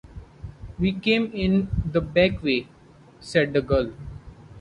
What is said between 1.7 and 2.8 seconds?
the back way,"